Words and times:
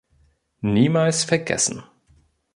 Niemals 0.63 1.25
vergessen. 1.25 1.83